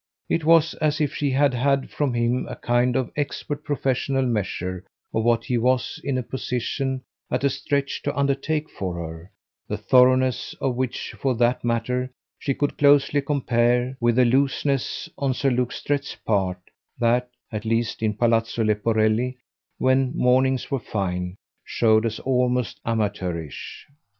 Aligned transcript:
It 0.29 0.43
was 0.45 0.73
as 0.73 0.99
if 0.99 1.13
she 1.13 1.29
had 1.29 1.53
had 1.53 1.91
from 1.91 2.15
him 2.15 2.47
a 2.49 2.55
kind 2.55 2.95
of 2.95 3.11
expert 3.15 3.63
professional 3.63 4.25
measure 4.25 4.83
of 5.13 5.23
what 5.23 5.45
he 5.45 5.59
was 5.59 6.01
in 6.03 6.17
a 6.17 6.23
position, 6.23 7.03
at 7.29 7.43
a 7.43 7.51
stretch, 7.51 8.01
to 8.01 8.17
undertake 8.17 8.67
for 8.67 8.95
her; 8.95 9.31
the 9.67 9.77
thoroughness 9.77 10.55
of 10.59 10.75
which, 10.75 11.11
for 11.19 11.35
that 11.35 11.63
matter, 11.63 12.09
she 12.39 12.55
could 12.55 12.79
closely 12.79 13.21
compare 13.21 13.95
with 13.99 14.17
a 14.17 14.25
looseness 14.25 15.07
on 15.19 15.35
Sir 15.35 15.51
Luke 15.51 15.71
Strett's 15.71 16.15
part 16.15 16.57
that 16.97 17.29
at 17.51 17.63
least 17.63 18.01
in 18.01 18.15
Palazzo 18.15 18.63
Leporelli 18.63 19.37
when 19.77 20.17
mornings 20.17 20.71
were 20.71 20.79
fine 20.79 21.35
showed 21.63 22.07
as 22.07 22.19
almost 22.21 22.79
amateurish. 22.83 23.85